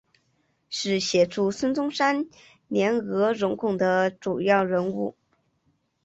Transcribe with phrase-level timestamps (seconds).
[0.67, 2.25] 是协助孙中山
[2.67, 5.15] 联俄容共的主要人物。